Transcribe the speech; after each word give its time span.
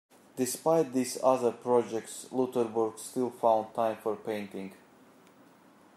Despite 0.35 0.93
these 0.93 1.19
other 1.21 1.51
projects, 1.51 2.25
Loutherbourg 2.31 2.97
still 2.97 3.29
found 3.29 3.71
time 3.75 3.97
for 3.97 4.15
painting. 4.15 4.73